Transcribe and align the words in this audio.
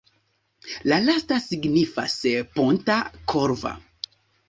La 0.91 0.97
lasta 1.09 1.37
signifas 1.45 2.17
ponta-korva. 2.59 3.79